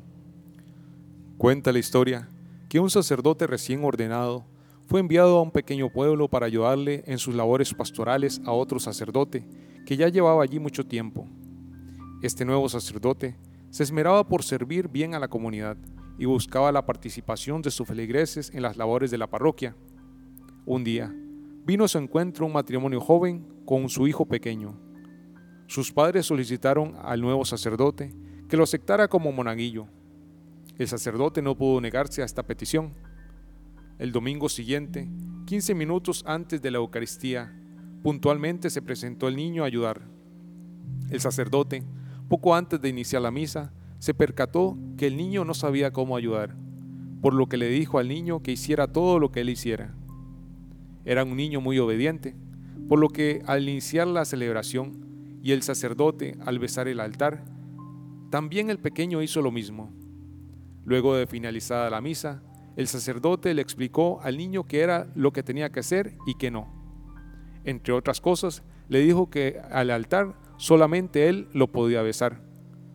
Cuenta 1.37 1.71
la 1.71 1.79
historia 1.79 2.29
que 2.75 2.81
un 2.81 2.89
sacerdote 2.89 3.47
recién 3.47 3.85
ordenado 3.85 4.43
fue 4.85 4.99
enviado 4.99 5.37
a 5.37 5.41
un 5.41 5.51
pequeño 5.51 5.89
pueblo 5.93 6.27
para 6.27 6.45
ayudarle 6.45 7.05
en 7.07 7.19
sus 7.19 7.33
labores 7.33 7.73
pastorales 7.73 8.41
a 8.43 8.51
otro 8.51 8.81
sacerdote 8.81 9.47
que 9.85 9.95
ya 9.95 10.09
llevaba 10.09 10.43
allí 10.43 10.59
mucho 10.59 10.85
tiempo. 10.85 11.25
Este 12.21 12.43
nuevo 12.43 12.67
sacerdote 12.67 13.37
se 13.69 13.83
esmeraba 13.83 14.27
por 14.27 14.43
servir 14.43 14.89
bien 14.89 15.15
a 15.15 15.19
la 15.19 15.29
comunidad 15.29 15.77
y 16.19 16.25
buscaba 16.25 16.69
la 16.73 16.85
participación 16.85 17.61
de 17.61 17.71
sus 17.71 17.87
feligreses 17.87 18.51
en 18.53 18.61
las 18.61 18.75
labores 18.75 19.09
de 19.09 19.19
la 19.19 19.27
parroquia. 19.27 19.73
Un 20.65 20.83
día, 20.83 21.15
vino 21.63 21.85
a 21.85 21.87
su 21.87 21.97
encuentro 21.97 22.45
un 22.45 22.51
matrimonio 22.51 22.99
joven 22.99 23.47
con 23.63 23.87
su 23.87 24.05
hijo 24.05 24.25
pequeño. 24.25 24.77
Sus 25.67 25.93
padres 25.93 26.25
solicitaron 26.25 26.95
al 27.01 27.21
nuevo 27.21 27.45
sacerdote 27.45 28.13
que 28.49 28.57
lo 28.57 28.63
aceptara 28.63 29.07
como 29.07 29.31
monaguillo. 29.31 29.87
El 30.77 30.87
sacerdote 30.87 31.41
no 31.41 31.55
pudo 31.55 31.79
negarse 31.79 32.21
a 32.21 32.25
esta 32.25 32.43
petición. 32.43 32.91
El 33.97 34.11
domingo 34.11 34.49
siguiente, 34.49 35.07
15 35.45 35.73
minutos 35.73 36.23
antes 36.27 36.61
de 36.61 36.71
la 36.71 36.77
Eucaristía, 36.77 37.53
puntualmente 38.03 38.69
se 38.69 38.81
presentó 38.81 39.27
el 39.27 39.35
niño 39.35 39.63
a 39.63 39.67
ayudar. 39.67 40.01
El 41.09 41.21
sacerdote 41.21 41.83
poco 42.27 42.55
antes 42.55 42.81
de 42.81 42.89
iniciar 42.89 43.21
la 43.21 43.31
misa, 43.31 43.71
se 43.99 44.13
percató 44.13 44.77
que 44.97 45.07
el 45.07 45.17
niño 45.17 45.45
no 45.45 45.53
sabía 45.53 45.91
cómo 45.91 46.15
ayudar, 46.15 46.55
por 47.21 47.33
lo 47.33 47.47
que 47.47 47.57
le 47.57 47.69
dijo 47.69 47.99
al 47.99 48.07
niño 48.07 48.41
que 48.41 48.51
hiciera 48.51 48.87
todo 48.87 49.19
lo 49.19 49.31
que 49.31 49.41
él 49.41 49.49
hiciera. 49.49 49.95
Era 51.05 51.23
un 51.23 51.37
niño 51.37 51.61
muy 51.61 51.77
obediente, 51.79 52.35
por 52.89 52.99
lo 52.99 53.09
que 53.09 53.41
al 53.45 53.67
iniciar 53.69 54.07
la 54.07 54.25
celebración 54.25 55.39
y 55.43 55.51
el 55.51 55.61
sacerdote 55.61 56.37
al 56.45 56.59
besar 56.59 56.87
el 56.87 56.99
altar, 56.99 57.45
también 58.31 58.69
el 58.69 58.79
pequeño 58.79 59.21
hizo 59.21 59.41
lo 59.41 59.51
mismo. 59.51 59.91
Luego 60.85 61.15
de 61.15 61.27
finalizada 61.27 61.89
la 61.89 62.01
misa, 62.01 62.41
el 62.77 62.87
sacerdote 62.87 63.53
le 63.53 63.61
explicó 63.61 64.21
al 64.21 64.37
niño 64.37 64.67
qué 64.67 64.81
era 64.81 65.07
lo 65.15 65.33
que 65.33 65.43
tenía 65.43 65.71
que 65.71 65.81
hacer 65.81 66.15
y 66.25 66.35
qué 66.35 66.51
no. 66.51 66.71
Entre 67.63 67.93
otras 67.93 68.21
cosas, 68.21 68.63
le 68.87 68.99
dijo 68.99 69.29
que 69.29 69.59
al 69.71 69.89
altar 69.89 70.35
Solamente 70.57 71.27
él 71.27 71.47
lo 71.53 71.71
podía 71.71 72.01
besar. 72.01 72.41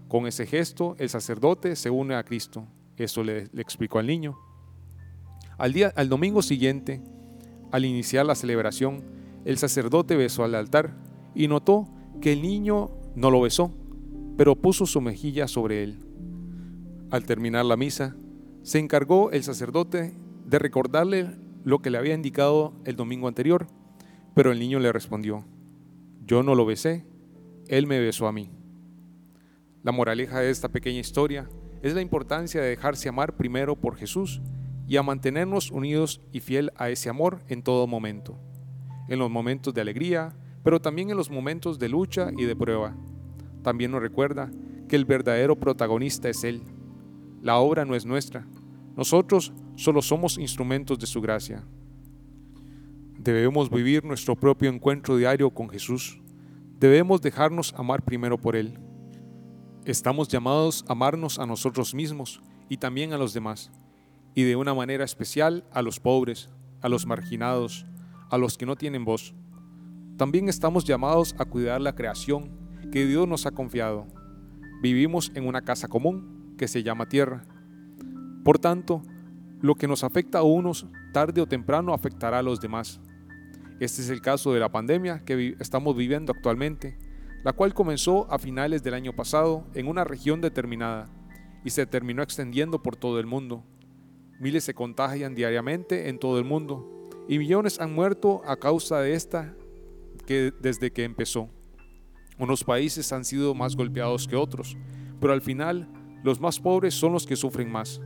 Con 0.08 0.26
ese 0.26 0.46
gesto, 0.46 0.96
el 0.98 1.08
sacerdote 1.08 1.76
se 1.76 1.90
une 1.90 2.14
a 2.14 2.24
Cristo. 2.24 2.66
Eso 2.96 3.22
le, 3.22 3.48
explicó 3.56 3.98
al 3.98 4.06
niño. 4.06 4.38
Al, 5.58 5.72
día, 5.72 5.92
al 5.94 6.08
domingo 6.08 6.42
siguiente, 6.42 7.02
al 7.70 7.84
iniciar 7.84 8.26
la 8.26 8.34
celebración, 8.34 9.04
el 9.44 9.58
sacerdote 9.58 10.16
besó 10.16 10.44
al 10.44 10.54
altar 10.54 10.96
y 11.34 11.48
notó 11.48 11.88
que 12.20 12.32
el 12.32 12.42
niño 12.42 12.90
no 13.14 13.30
lo 13.30 13.42
besó, 13.42 13.72
pero 14.36 14.56
puso 14.56 14.86
su 14.86 15.00
mejilla 15.00 15.46
sobre 15.46 15.84
él. 15.84 15.98
Al 17.10 17.24
terminar 17.24 17.64
la 17.64 17.76
misa, 17.76 18.14
se 18.62 18.78
encargó 18.78 19.32
el 19.32 19.42
sacerdote 19.42 20.14
de 20.46 20.58
recordarle 20.58 21.36
lo 21.64 21.80
que 21.80 21.90
le 21.90 21.98
había 21.98 22.14
indicado 22.14 22.72
el 22.84 22.94
domingo 22.94 23.26
anterior, 23.26 23.66
pero 24.34 24.52
el 24.52 24.60
niño 24.60 24.78
le 24.78 24.92
respondió, 24.92 25.44
yo 26.24 26.42
no 26.42 26.54
lo 26.54 26.64
besé, 26.64 27.04
él 27.66 27.86
me 27.88 27.98
besó 27.98 28.28
a 28.28 28.32
mí. 28.32 28.50
La 29.82 29.92
moraleja 29.92 30.40
de 30.40 30.50
esta 30.50 30.68
pequeña 30.68 31.00
historia 31.00 31.48
es 31.82 31.94
la 31.94 32.00
importancia 32.00 32.60
de 32.60 32.68
dejarse 32.68 33.08
amar 33.08 33.36
primero 33.36 33.74
por 33.74 33.96
Jesús 33.96 34.40
y 34.86 34.96
a 34.96 35.02
mantenernos 35.02 35.70
unidos 35.70 36.20
y 36.32 36.40
fiel 36.40 36.70
a 36.76 36.90
ese 36.90 37.08
amor 37.08 37.40
en 37.48 37.62
todo 37.62 37.86
momento, 37.86 38.38
en 39.08 39.18
los 39.18 39.30
momentos 39.30 39.74
de 39.74 39.80
alegría, 39.80 40.36
pero 40.62 40.80
también 40.80 41.10
en 41.10 41.16
los 41.16 41.30
momentos 41.30 41.78
de 41.78 41.88
lucha 41.88 42.30
y 42.36 42.44
de 42.44 42.54
prueba. 42.54 42.94
También 43.62 43.90
nos 43.90 44.00
recuerda 44.00 44.50
que 44.88 44.96
el 44.96 45.06
verdadero 45.06 45.58
protagonista 45.58 46.28
es 46.28 46.44
Él. 46.44 46.62
La 47.40 47.58
obra 47.58 47.84
no 47.84 47.94
es 47.94 48.04
nuestra, 48.04 48.46
nosotros 48.96 49.52
solo 49.76 50.02
somos 50.02 50.38
instrumentos 50.38 50.98
de 50.98 51.06
su 51.06 51.20
gracia. 51.20 51.64
Debemos 53.18 53.70
vivir 53.70 54.04
nuestro 54.04 54.36
propio 54.36 54.70
encuentro 54.70 55.16
diario 55.16 55.50
con 55.50 55.68
Jesús 55.68 56.20
debemos 56.80 57.20
dejarnos 57.20 57.74
amar 57.76 58.02
primero 58.02 58.38
por 58.38 58.56
Él. 58.56 58.78
Estamos 59.84 60.28
llamados 60.28 60.82
a 60.88 60.92
amarnos 60.92 61.38
a 61.38 61.44
nosotros 61.44 61.94
mismos 61.94 62.40
y 62.70 62.78
también 62.78 63.12
a 63.12 63.18
los 63.18 63.34
demás, 63.34 63.70
y 64.34 64.44
de 64.44 64.56
una 64.56 64.72
manera 64.72 65.04
especial 65.04 65.64
a 65.72 65.82
los 65.82 66.00
pobres, 66.00 66.48
a 66.80 66.88
los 66.88 67.04
marginados, 67.04 67.84
a 68.30 68.38
los 68.38 68.56
que 68.56 68.64
no 68.64 68.76
tienen 68.76 69.04
voz. 69.04 69.34
También 70.16 70.48
estamos 70.48 70.84
llamados 70.84 71.34
a 71.38 71.44
cuidar 71.44 71.82
la 71.82 71.94
creación 71.94 72.50
que 72.90 73.04
Dios 73.04 73.28
nos 73.28 73.44
ha 73.44 73.50
confiado. 73.50 74.06
Vivimos 74.82 75.30
en 75.34 75.46
una 75.46 75.60
casa 75.60 75.86
común 75.86 76.39
que 76.60 76.68
se 76.68 76.82
llama 76.82 77.08
tierra. 77.08 77.42
Por 78.44 78.58
tanto, 78.58 79.02
lo 79.62 79.76
que 79.76 79.88
nos 79.88 80.04
afecta 80.04 80.40
a 80.40 80.42
unos, 80.42 80.84
tarde 81.10 81.40
o 81.40 81.46
temprano 81.46 81.94
afectará 81.94 82.40
a 82.40 82.42
los 82.42 82.60
demás. 82.60 83.00
Este 83.80 84.02
es 84.02 84.10
el 84.10 84.20
caso 84.20 84.52
de 84.52 84.60
la 84.60 84.70
pandemia 84.70 85.24
que 85.24 85.56
estamos 85.58 85.96
viviendo 85.96 86.32
actualmente, 86.32 86.98
la 87.44 87.54
cual 87.54 87.72
comenzó 87.72 88.30
a 88.30 88.38
finales 88.38 88.82
del 88.82 88.92
año 88.92 89.16
pasado 89.16 89.66
en 89.72 89.88
una 89.88 90.04
región 90.04 90.42
determinada 90.42 91.08
y 91.64 91.70
se 91.70 91.86
terminó 91.86 92.22
extendiendo 92.22 92.82
por 92.82 92.94
todo 92.94 93.18
el 93.20 93.26
mundo. 93.26 93.64
Miles 94.38 94.64
se 94.64 94.74
contagian 94.74 95.34
diariamente 95.34 96.10
en 96.10 96.18
todo 96.18 96.38
el 96.38 96.44
mundo 96.44 97.08
y 97.26 97.38
millones 97.38 97.80
han 97.80 97.94
muerto 97.94 98.42
a 98.44 98.56
causa 98.56 99.00
de 99.00 99.14
esta 99.14 99.54
que 100.26 100.52
desde 100.60 100.90
que 100.90 101.04
empezó. 101.04 101.48
Unos 102.38 102.64
países 102.64 103.14
han 103.14 103.24
sido 103.24 103.54
más 103.54 103.76
golpeados 103.76 104.28
que 104.28 104.36
otros, 104.36 104.76
pero 105.22 105.32
al 105.32 105.40
final 105.40 105.88
los 106.22 106.40
más 106.40 106.60
pobres 106.60 106.94
son 106.94 107.12
los 107.12 107.26
que 107.26 107.36
sufren 107.36 107.70
más. 107.70 108.00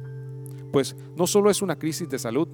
Pues 0.73 0.97
no 1.17 1.27
solo 1.27 1.51
es 1.51 1.63
una 1.63 1.79
crisis 1.79 2.09
de 2.09 2.19
salud, 2.19 2.49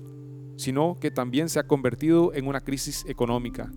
sino 0.56 0.98
que 1.00 1.10
también 1.10 1.48
se 1.48 1.58
ha 1.58 1.66
convertido 1.66 2.34
en 2.34 2.46
una 2.46 2.60
crisis 2.60 3.04
económica, 3.08 3.70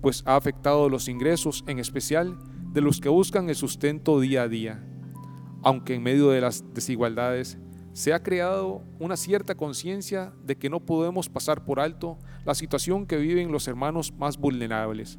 pues 0.00 0.22
ha 0.26 0.36
afectado 0.36 0.88
los 0.88 1.08
ingresos, 1.08 1.64
en 1.66 1.78
especial 1.78 2.38
de 2.72 2.80
los 2.80 3.00
que 3.00 3.08
buscan 3.08 3.48
el 3.48 3.56
sustento 3.56 4.20
día 4.20 4.42
a 4.42 4.48
día. 4.48 4.84
Aunque 5.62 5.94
en 5.94 6.02
medio 6.02 6.30
de 6.30 6.40
las 6.40 6.64
desigualdades 6.72 7.58
se 7.92 8.14
ha 8.14 8.22
creado 8.22 8.82
una 9.00 9.16
cierta 9.16 9.56
conciencia 9.56 10.32
de 10.44 10.56
que 10.56 10.70
no 10.70 10.80
podemos 10.80 11.28
pasar 11.28 11.64
por 11.64 11.80
alto 11.80 12.18
la 12.44 12.54
situación 12.54 13.06
que 13.06 13.16
viven 13.16 13.50
los 13.50 13.66
hermanos 13.66 14.12
más 14.12 14.38
vulnerables. 14.38 15.18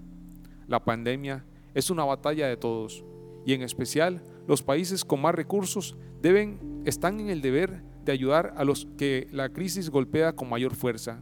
La 0.68 0.84
pandemia 0.84 1.46
es 1.74 1.90
una 1.90 2.06
batalla 2.06 2.48
de 2.48 2.58
todos 2.58 3.04
y 3.46 3.54
en 3.54 3.62
especial 3.62 4.24
los 4.52 4.64
países 4.64 5.06
con 5.06 5.22
más 5.22 5.34
recursos 5.34 5.96
deben 6.22 6.82
están 6.84 7.22
en 7.22 7.30
el 7.30 7.42
deber 7.42 7.84
de 8.04 8.12
ayudar 8.12 8.54
a 8.58 8.66
los 8.66 8.86
que 8.98 9.30
la 9.32 9.48
crisis 9.48 9.90
golpea 9.90 10.36
con 10.36 10.50
mayor 10.50 10.76
fuerza. 10.76 11.22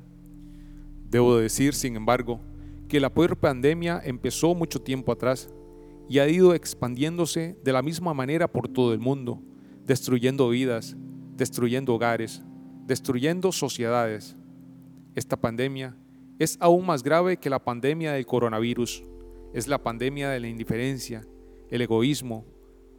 Debo 1.12 1.38
decir, 1.38 1.76
sin 1.76 1.96
embargo, 1.96 2.42
que 2.88 3.00
la 3.00 3.14
pandemia 3.14 4.02
empezó 4.04 4.56
mucho 4.56 4.82
tiempo 4.82 5.12
atrás 5.12 5.48
y 6.10 6.18
ha 6.18 6.28
ido 6.28 6.56
expandiéndose 6.56 7.56
de 7.64 7.72
la 7.72 7.84
misma 7.84 8.16
manera 8.16 8.52
por 8.52 8.68
todo 8.68 8.94
el 8.94 9.00
mundo, 9.00 9.44
destruyendo 9.86 10.50
vidas, 10.50 10.98
destruyendo 11.36 11.94
hogares, 11.94 12.42
destruyendo 12.88 13.52
sociedades. 13.52 14.36
Esta 15.14 15.40
pandemia 15.40 15.96
es 16.40 16.58
aún 16.60 16.84
más 16.84 17.04
grave 17.04 17.38
que 17.38 17.52
la 17.52 17.64
pandemia 17.64 18.14
del 18.14 18.26
coronavirus. 18.26 19.04
Es 19.54 19.68
la 19.68 19.84
pandemia 19.84 20.32
de 20.32 20.40
la 20.40 20.48
indiferencia, 20.48 21.28
el 21.70 21.84
egoísmo, 21.84 22.44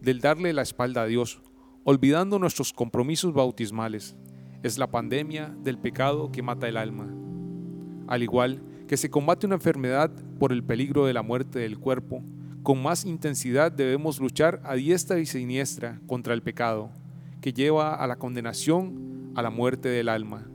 del 0.01 0.21
darle 0.21 0.53
la 0.53 0.63
espalda 0.63 1.03
a 1.03 1.07
Dios, 1.07 1.43
olvidando 1.85 2.39
nuestros 2.39 2.73
compromisos 2.73 3.33
bautismales. 3.33 4.17
Es 4.63 4.79
la 4.79 4.91
pandemia 4.91 5.55
del 5.63 5.79
pecado 5.79 6.31
que 6.33 6.43
mata 6.43 6.69
el 6.69 6.77
alma. 6.77 7.09
Al 8.07 8.23
igual 8.23 8.63
que 8.89 8.97
se 8.97 9.11
combate 9.11 9.47
una 9.47 9.55
enfermedad 9.57 10.11
por 10.39 10.53
el 10.53 10.65
peligro 10.65 11.07
de 11.07 11.13
la 11.13 11.23
muerte 11.23 11.61
del 11.61 11.79
cuerpo, 11.79 12.23
con 12.63 12.83
más 12.83 13.05
intensidad 13.05 13.73
debemos 13.73 14.21
luchar 14.21 14.61
a 14.65 14.75
diestra 14.75 15.19
y 15.19 15.27
siniestra 15.27 16.01
contra 16.07 16.35
el 16.35 16.43
pecado, 16.43 16.91
que 17.41 17.53
lleva 17.53 17.95
a 17.95 18.07
la 18.07 18.17
condenación, 18.17 19.33
a 19.35 19.43
la 19.43 19.51
muerte 19.51 19.89
del 19.89 20.09
alma. 20.09 20.47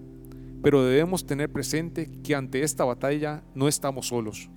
Pero 0.61 0.83
debemos 0.83 1.25
tener 1.25 1.51
presente 1.51 2.11
que 2.23 2.35
ante 2.35 2.61
esta 2.61 2.85
batalla 2.85 3.43
no 3.55 3.67
estamos 3.67 4.07
solos. 4.07 4.49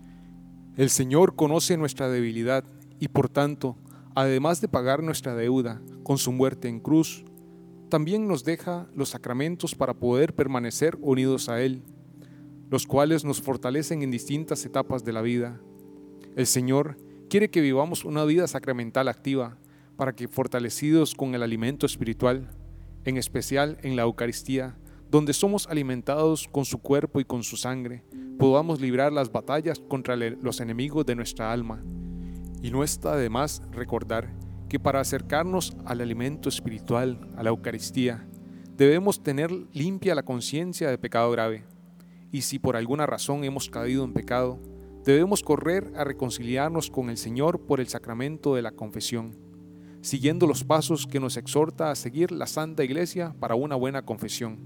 El 0.76 0.90
Señor 0.90 1.36
conoce 1.36 1.76
nuestra 1.76 2.08
debilidad 2.08 2.64
y 3.00 3.08
por 3.08 3.28
tanto 3.28 3.76
además 4.18 4.60
de 4.60 4.66
pagar 4.66 5.00
nuestra 5.00 5.36
deuda 5.36 5.80
con 6.02 6.18
su 6.18 6.32
muerte 6.32 6.66
en 6.66 6.80
cruz, 6.80 7.24
también 7.88 8.26
nos 8.26 8.42
deja 8.42 8.88
los 8.92 9.10
sacramentos 9.10 9.76
para 9.76 9.94
poder 9.94 10.34
permanecer 10.34 10.98
unidos 11.00 11.48
a 11.48 11.62
Él, 11.62 11.84
los 12.68 12.84
cuales 12.84 13.24
nos 13.24 13.40
fortalecen 13.40 14.02
en 14.02 14.10
distintas 14.10 14.64
etapas 14.64 15.04
de 15.04 15.12
la 15.12 15.22
vida. 15.22 15.60
El 16.34 16.48
Señor 16.48 16.96
quiere 17.30 17.48
que 17.48 17.60
vivamos 17.60 18.04
una 18.04 18.24
vida 18.24 18.48
sacramental 18.48 19.06
activa 19.06 19.56
para 19.96 20.12
que, 20.12 20.26
fortalecidos 20.26 21.14
con 21.14 21.36
el 21.36 21.42
alimento 21.44 21.86
espiritual, 21.86 22.50
en 23.04 23.18
especial 23.18 23.78
en 23.82 23.94
la 23.94 24.02
Eucaristía, 24.02 24.76
donde 25.12 25.32
somos 25.32 25.68
alimentados 25.68 26.48
con 26.48 26.64
su 26.64 26.78
cuerpo 26.78 27.20
y 27.20 27.24
con 27.24 27.44
su 27.44 27.56
sangre, 27.56 28.02
podamos 28.36 28.80
librar 28.80 29.12
las 29.12 29.30
batallas 29.30 29.78
contra 29.78 30.16
los 30.16 30.60
enemigos 30.60 31.06
de 31.06 31.14
nuestra 31.14 31.52
alma. 31.52 31.80
Y 32.62 32.70
no 32.70 32.82
está 32.82 33.16
de 33.16 33.30
más 33.30 33.62
recordar 33.70 34.32
que 34.68 34.78
para 34.78 35.00
acercarnos 35.00 35.76
al 35.84 36.00
alimento 36.00 36.48
espiritual, 36.48 37.18
a 37.36 37.42
la 37.42 37.50
Eucaristía, 37.50 38.26
debemos 38.76 39.22
tener 39.22 39.50
limpia 39.72 40.14
la 40.14 40.22
conciencia 40.22 40.90
de 40.90 40.98
pecado 40.98 41.30
grave. 41.30 41.64
Y 42.30 42.42
si 42.42 42.58
por 42.58 42.76
alguna 42.76 43.06
razón 43.06 43.44
hemos 43.44 43.70
caído 43.70 44.04
en 44.04 44.12
pecado, 44.12 44.60
debemos 45.04 45.42
correr 45.42 45.90
a 45.96 46.04
reconciliarnos 46.04 46.90
con 46.90 47.08
el 47.08 47.16
Señor 47.16 47.60
por 47.62 47.80
el 47.80 47.88
sacramento 47.88 48.54
de 48.54 48.62
la 48.62 48.72
confesión, 48.72 49.32
siguiendo 50.02 50.46
los 50.46 50.64
pasos 50.64 51.06
que 51.06 51.20
nos 51.20 51.36
exhorta 51.36 51.90
a 51.90 51.94
seguir 51.94 52.30
la 52.30 52.46
Santa 52.46 52.84
Iglesia 52.84 53.34
para 53.40 53.54
una 53.54 53.74
buena 53.74 54.02
confesión. 54.02 54.58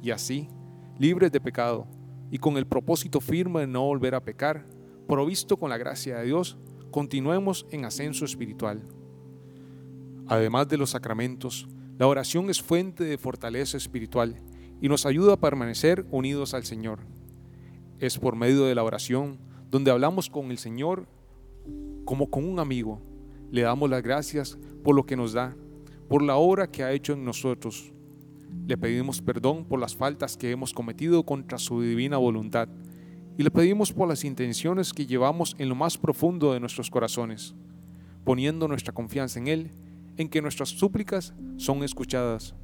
Y 0.00 0.10
así, 0.10 0.48
libres 0.98 1.32
de 1.32 1.40
pecado 1.40 1.88
y 2.30 2.38
con 2.38 2.56
el 2.56 2.66
propósito 2.66 3.20
firme 3.20 3.60
de 3.60 3.66
no 3.66 3.82
volver 3.84 4.14
a 4.14 4.24
pecar, 4.24 4.66
provisto 5.08 5.56
con 5.56 5.70
la 5.70 5.76
gracia 5.76 6.18
de 6.18 6.26
Dios, 6.26 6.56
continuemos 6.94 7.66
en 7.72 7.84
ascenso 7.84 8.24
espiritual. 8.24 8.80
Además 10.28 10.68
de 10.68 10.78
los 10.78 10.90
sacramentos, 10.90 11.66
la 11.98 12.06
oración 12.06 12.50
es 12.50 12.62
fuente 12.62 13.02
de 13.02 13.18
fortaleza 13.18 13.76
espiritual 13.76 14.40
y 14.80 14.88
nos 14.88 15.04
ayuda 15.04 15.32
a 15.32 15.40
permanecer 15.40 16.06
unidos 16.12 16.54
al 16.54 16.62
Señor. 16.62 17.00
Es 17.98 18.16
por 18.16 18.36
medio 18.36 18.66
de 18.66 18.76
la 18.76 18.84
oración 18.84 19.40
donde 19.72 19.90
hablamos 19.90 20.30
con 20.30 20.52
el 20.52 20.58
Señor 20.58 21.08
como 22.04 22.30
con 22.30 22.44
un 22.48 22.60
amigo. 22.60 23.02
Le 23.50 23.62
damos 23.62 23.90
las 23.90 24.04
gracias 24.04 24.56
por 24.84 24.94
lo 24.94 25.04
que 25.04 25.16
nos 25.16 25.32
da, 25.32 25.56
por 26.08 26.22
la 26.22 26.36
obra 26.36 26.70
que 26.70 26.84
ha 26.84 26.92
hecho 26.92 27.14
en 27.14 27.24
nosotros. 27.24 27.92
Le 28.68 28.78
pedimos 28.78 29.20
perdón 29.20 29.64
por 29.64 29.80
las 29.80 29.96
faltas 29.96 30.36
que 30.36 30.52
hemos 30.52 30.72
cometido 30.72 31.24
contra 31.24 31.58
su 31.58 31.82
divina 31.82 32.18
voluntad 32.18 32.68
y 33.36 33.42
le 33.42 33.50
pedimos 33.50 33.92
por 33.92 34.08
las 34.08 34.24
intenciones 34.24 34.92
que 34.92 35.06
llevamos 35.06 35.56
en 35.58 35.68
lo 35.68 35.74
más 35.74 35.98
profundo 35.98 36.52
de 36.52 36.60
nuestros 36.60 36.90
corazones, 36.90 37.54
poniendo 38.24 38.68
nuestra 38.68 38.92
confianza 38.92 39.38
en 39.38 39.48
Él 39.48 39.70
en 40.16 40.28
que 40.28 40.40
nuestras 40.40 40.68
súplicas 40.68 41.34
son 41.56 41.82
escuchadas. 41.82 42.54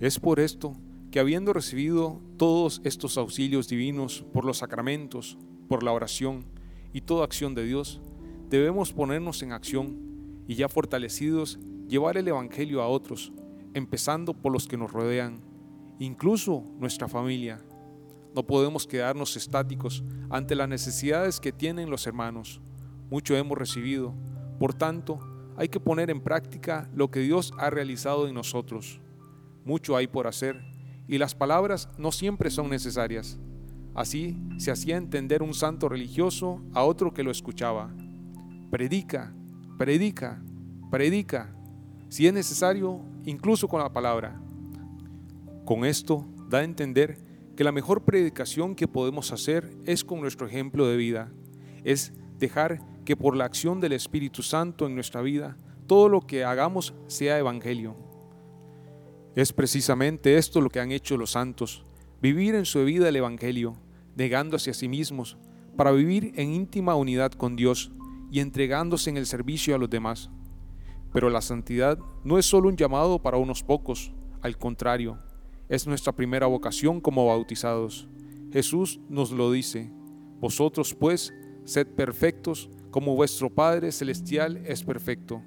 Es 0.00 0.20
por 0.20 0.40
esto 0.40 0.76
que 1.10 1.20
habiendo 1.20 1.52
recibido 1.52 2.20
todos 2.36 2.82
estos 2.84 3.16
auxilios 3.16 3.68
divinos 3.68 4.24
por 4.32 4.44
los 4.44 4.58
sacramentos, 4.58 5.38
por 5.68 5.82
la 5.82 5.92
oración 5.92 6.44
y 6.92 7.00
toda 7.00 7.24
acción 7.24 7.54
de 7.54 7.64
Dios, 7.64 8.02
debemos 8.50 8.92
ponernos 8.92 9.42
en 9.42 9.52
acción 9.52 9.96
y 10.46 10.54
ya 10.54 10.68
fortalecidos 10.68 11.58
llevar 11.88 12.18
el 12.18 12.28
Evangelio 12.28 12.82
a 12.82 12.88
otros, 12.88 13.32
empezando 13.72 14.34
por 14.34 14.52
los 14.52 14.68
que 14.68 14.76
nos 14.76 14.92
rodean, 14.92 15.40
incluso 15.98 16.64
nuestra 16.78 17.08
familia. 17.08 17.65
No 18.36 18.46
podemos 18.46 18.86
quedarnos 18.86 19.34
estáticos 19.34 20.04
ante 20.28 20.54
las 20.54 20.68
necesidades 20.68 21.40
que 21.40 21.52
tienen 21.52 21.88
los 21.88 22.06
hermanos. 22.06 22.60
Mucho 23.08 23.34
hemos 23.34 23.56
recibido, 23.56 24.12
por 24.58 24.74
tanto, 24.74 25.18
hay 25.56 25.70
que 25.70 25.80
poner 25.80 26.10
en 26.10 26.20
práctica 26.20 26.86
lo 26.94 27.10
que 27.10 27.20
Dios 27.20 27.54
ha 27.56 27.70
realizado 27.70 28.28
en 28.28 28.34
nosotros. 28.34 29.00
Mucho 29.64 29.96
hay 29.96 30.06
por 30.06 30.26
hacer 30.26 30.62
y 31.08 31.16
las 31.16 31.34
palabras 31.34 31.88
no 31.96 32.12
siempre 32.12 32.50
son 32.50 32.68
necesarias. 32.68 33.38
Así 33.94 34.36
se 34.58 34.70
hacía 34.70 34.98
entender 34.98 35.42
un 35.42 35.54
santo 35.54 35.88
religioso 35.88 36.60
a 36.74 36.84
otro 36.84 37.14
que 37.14 37.22
lo 37.22 37.30
escuchaba. 37.30 37.90
Predica, 38.70 39.34
predica, 39.78 40.42
predica, 40.90 41.56
si 42.10 42.26
es 42.26 42.34
necesario, 42.34 43.00
incluso 43.24 43.66
con 43.66 43.80
la 43.80 43.94
palabra. 43.94 44.38
Con 45.64 45.86
esto 45.86 46.26
da 46.50 46.58
a 46.58 46.64
entender 46.64 47.25
que 47.56 47.64
la 47.64 47.72
mejor 47.72 48.04
predicación 48.04 48.74
que 48.74 48.86
podemos 48.86 49.32
hacer 49.32 49.72
es 49.86 50.04
con 50.04 50.20
nuestro 50.20 50.46
ejemplo 50.46 50.86
de 50.86 50.96
vida, 50.96 51.32
es 51.84 52.12
dejar 52.38 52.82
que 53.04 53.16
por 53.16 53.34
la 53.34 53.46
acción 53.46 53.80
del 53.80 53.92
Espíritu 53.92 54.42
Santo 54.42 54.86
en 54.86 54.94
nuestra 54.94 55.22
vida, 55.22 55.56
todo 55.86 56.08
lo 56.08 56.20
que 56.20 56.44
hagamos 56.44 56.94
sea 57.06 57.38
evangelio. 57.38 57.96
Es 59.34 59.52
precisamente 59.52 60.36
esto 60.36 60.60
lo 60.60 60.68
que 60.68 60.80
han 60.80 60.92
hecho 60.92 61.16
los 61.16 61.30
santos, 61.30 61.86
vivir 62.20 62.54
en 62.54 62.66
su 62.66 62.84
vida 62.84 63.08
el 63.08 63.16
evangelio, 63.16 63.74
negándose 64.16 64.70
a 64.70 64.74
sí 64.74 64.88
mismos, 64.88 65.38
para 65.76 65.92
vivir 65.92 66.32
en 66.36 66.52
íntima 66.52 66.94
unidad 66.94 67.32
con 67.32 67.56
Dios 67.56 67.92
y 68.30 68.40
entregándose 68.40 69.10
en 69.10 69.16
el 69.16 69.26
servicio 69.26 69.74
a 69.74 69.78
los 69.78 69.88
demás. 69.88 70.30
Pero 71.12 71.30
la 71.30 71.40
santidad 71.40 71.98
no 72.24 72.38
es 72.38 72.46
solo 72.46 72.68
un 72.68 72.76
llamado 72.76 73.22
para 73.22 73.36
unos 73.36 73.62
pocos, 73.62 74.12
al 74.42 74.58
contrario, 74.58 75.18
es 75.68 75.86
nuestra 75.86 76.12
primera 76.12 76.46
vocación 76.46 77.00
como 77.00 77.26
bautizados. 77.26 78.08
Jesús 78.52 79.00
nos 79.08 79.32
lo 79.32 79.50
dice, 79.50 79.90
vosotros 80.40 80.94
pues 80.94 81.32
sed 81.64 81.86
perfectos 81.88 82.70
como 82.90 83.16
vuestro 83.16 83.50
Padre 83.50 83.92
Celestial 83.92 84.58
es 84.58 84.84
perfecto. 84.84 85.42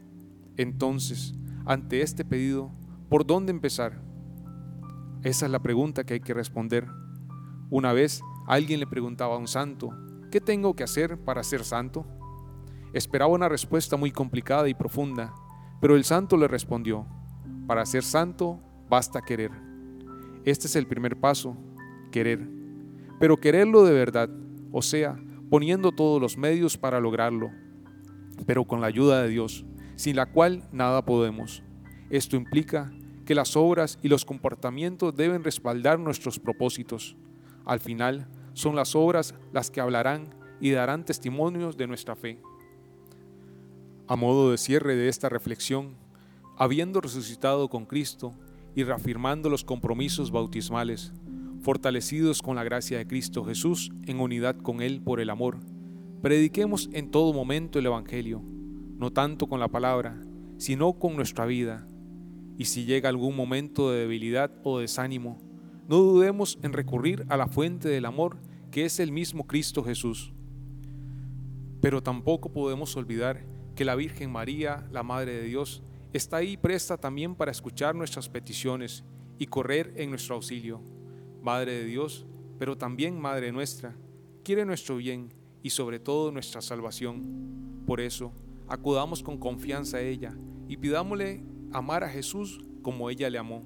Entonces, 0.57 1.33
ante 1.65 2.01
este 2.01 2.25
pedido, 2.25 2.71
¿por 3.09 3.25
dónde 3.25 3.51
empezar? 3.51 4.01
Esa 5.23 5.45
es 5.45 5.51
la 5.51 5.61
pregunta 5.61 6.03
que 6.03 6.15
hay 6.15 6.19
que 6.19 6.33
responder. 6.33 6.87
Una 7.69 7.93
vez 7.93 8.21
alguien 8.47 8.79
le 8.79 8.87
preguntaba 8.87 9.35
a 9.35 9.39
un 9.39 9.47
santo, 9.47 9.89
¿qué 10.31 10.41
tengo 10.41 10.75
que 10.75 10.83
hacer 10.83 11.17
para 11.17 11.43
ser 11.43 11.63
santo? 11.63 12.05
Esperaba 12.93 13.31
una 13.31 13.49
respuesta 13.49 13.95
muy 13.95 14.11
complicada 14.11 14.67
y 14.67 14.73
profunda, 14.73 15.33
pero 15.79 15.95
el 15.95 16.03
santo 16.03 16.35
le 16.37 16.47
respondió, 16.47 17.05
para 17.67 17.85
ser 17.85 18.03
santo 18.03 18.59
basta 18.89 19.21
querer. 19.21 19.68
Este 20.45 20.67
es 20.67 20.75
el 20.75 20.87
primer 20.87 21.19
paso, 21.19 21.57
querer. 22.11 22.47
Pero 23.19 23.37
quererlo 23.37 23.83
de 23.83 23.93
verdad, 23.93 24.29
o 24.71 24.81
sea, 24.81 25.17
poniendo 25.49 25.91
todos 25.91 26.21
los 26.21 26.37
medios 26.37 26.77
para 26.77 26.99
lograrlo, 26.99 27.51
pero 28.45 28.65
con 28.65 28.81
la 28.81 28.87
ayuda 28.87 29.21
de 29.21 29.29
Dios, 29.29 29.65
sin 29.95 30.15
la 30.15 30.27
cual 30.27 30.67
nada 30.71 31.03
podemos. 31.03 31.63
Esto 32.09 32.35
implica 32.35 32.91
que 33.25 33.35
las 33.35 33.55
obras 33.55 33.99
y 34.01 34.07
los 34.07 34.25
comportamientos 34.25 35.15
deben 35.15 35.43
respaldar 35.43 35.99
nuestros 35.99 36.39
propósitos. 36.39 37.15
Al 37.65 37.79
final, 37.79 38.27
son 38.53 38.75
las 38.75 38.95
obras 38.95 39.35
las 39.51 39.69
que 39.69 39.81
hablarán 39.81 40.33
y 40.59 40.71
darán 40.71 41.05
testimonios 41.05 41.77
de 41.77 41.87
nuestra 41.87 42.15
fe. 42.15 42.41
A 44.07 44.15
modo 44.15 44.51
de 44.51 44.57
cierre 44.57 44.95
de 44.95 45.09
esta 45.09 45.29
reflexión, 45.29 45.95
habiendo 46.57 47.01
resucitado 47.01 47.69
con 47.69 47.85
Cristo 47.85 48.33
y 48.75 48.83
reafirmando 48.83 49.49
los 49.49 49.63
compromisos 49.63 50.31
bautismales, 50.31 51.13
fortalecidos 51.61 52.41
con 52.41 52.55
la 52.55 52.63
gracia 52.63 52.97
de 52.97 53.07
Cristo 53.07 53.43
Jesús 53.43 53.91
en 54.05 54.19
unidad 54.19 54.57
con 54.57 54.81
Él 54.81 55.01
por 55.01 55.19
el 55.19 55.29
amor, 55.29 55.59
prediquemos 56.21 56.89
en 56.93 57.11
todo 57.11 57.33
momento 57.33 57.79
el 57.79 57.85
Evangelio, 57.85 58.41
no 58.97 59.11
tanto 59.11 59.47
con 59.47 59.59
la 59.59 59.67
palabra, 59.67 60.21
sino 60.57 60.93
con 60.93 61.15
nuestra 61.15 61.45
vida. 61.45 61.87
Y 62.57 62.65
si 62.65 62.85
llega 62.85 63.09
algún 63.09 63.35
momento 63.35 63.91
de 63.91 64.01
debilidad 64.01 64.51
o 64.63 64.79
desánimo, 64.79 65.39
no 65.87 65.97
dudemos 65.97 66.59
en 66.61 66.73
recurrir 66.73 67.25
a 67.29 67.37
la 67.37 67.47
fuente 67.47 67.89
del 67.89 68.05
amor 68.05 68.37
que 68.71 68.85
es 68.85 68.99
el 68.99 69.11
mismo 69.11 69.47
Cristo 69.47 69.83
Jesús. 69.83 70.33
Pero 71.81 72.03
tampoco 72.03 72.51
podemos 72.51 72.95
olvidar 72.97 73.45
que 73.75 73.85
la 73.85 73.95
Virgen 73.95 74.31
María, 74.31 74.87
la 74.91 75.03
Madre 75.03 75.33
de 75.33 75.43
Dios, 75.43 75.81
está 76.13 76.37
ahí 76.37 76.57
presta 76.57 76.97
también 76.97 77.35
para 77.35 77.51
escuchar 77.51 77.95
nuestras 77.95 78.29
peticiones 78.29 79.03
y 79.37 79.47
correr 79.47 79.93
en 79.95 80.09
nuestro 80.09 80.35
auxilio. 80.35 80.81
Madre 81.41 81.73
de 81.73 81.85
Dios, 81.85 82.25
pero 82.57 82.77
también 82.77 83.19
Madre 83.19 83.51
nuestra, 83.51 83.95
quiere 84.43 84.65
nuestro 84.65 84.97
bien 84.97 85.33
y 85.63 85.69
sobre 85.69 85.99
todo 85.99 86.31
nuestra 86.31 86.61
salvación. 86.61 87.83
Por 87.85 88.01
eso, 88.01 88.33
acudamos 88.67 89.23
con 89.23 89.37
confianza 89.37 89.97
a 89.97 90.01
ella 90.01 90.35
y 90.67 90.77
pidámosle 90.77 91.43
amar 91.71 92.03
a 92.03 92.09
Jesús 92.09 92.59
como 92.81 93.09
ella 93.09 93.29
le 93.29 93.37
amó, 93.37 93.63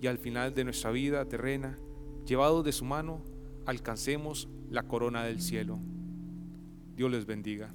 y 0.00 0.06
al 0.06 0.18
final 0.18 0.54
de 0.54 0.64
nuestra 0.64 0.90
vida 0.90 1.26
terrena, 1.26 1.78
llevados 2.26 2.64
de 2.64 2.72
su 2.72 2.84
mano, 2.84 3.22
alcancemos 3.66 4.48
la 4.70 4.84
corona 4.84 5.24
del 5.24 5.40
cielo. 5.40 5.78
Dios 6.94 7.10
les 7.10 7.26
bendiga. 7.26 7.74